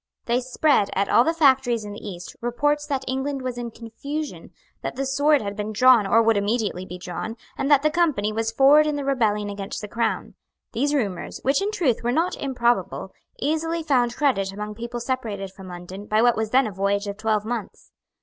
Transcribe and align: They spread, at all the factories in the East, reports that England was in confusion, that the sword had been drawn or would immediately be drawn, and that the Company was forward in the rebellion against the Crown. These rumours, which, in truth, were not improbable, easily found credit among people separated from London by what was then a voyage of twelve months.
They 0.25 0.39
spread, 0.41 0.89
at 0.95 1.09
all 1.09 1.23
the 1.23 1.31
factories 1.31 1.85
in 1.85 1.91
the 1.93 2.03
East, 2.03 2.35
reports 2.41 2.87
that 2.87 3.05
England 3.07 3.43
was 3.43 3.59
in 3.59 3.69
confusion, 3.69 4.49
that 4.81 4.95
the 4.95 5.05
sword 5.05 5.43
had 5.43 5.55
been 5.55 5.71
drawn 5.73 6.07
or 6.07 6.23
would 6.23 6.37
immediately 6.37 6.87
be 6.87 6.97
drawn, 6.97 7.37
and 7.55 7.69
that 7.69 7.83
the 7.83 7.91
Company 7.91 8.33
was 8.33 8.51
forward 8.51 8.87
in 8.87 8.95
the 8.95 9.05
rebellion 9.05 9.47
against 9.47 9.79
the 9.79 9.87
Crown. 9.87 10.33
These 10.71 10.95
rumours, 10.95 11.39
which, 11.43 11.61
in 11.61 11.69
truth, 11.71 12.01
were 12.03 12.11
not 12.11 12.35
improbable, 12.37 13.13
easily 13.39 13.83
found 13.83 14.15
credit 14.15 14.51
among 14.51 14.73
people 14.73 14.99
separated 14.99 15.51
from 15.51 15.67
London 15.67 16.07
by 16.07 16.19
what 16.23 16.35
was 16.35 16.49
then 16.49 16.65
a 16.65 16.71
voyage 16.71 17.05
of 17.05 17.17
twelve 17.17 17.45
months. 17.45 17.91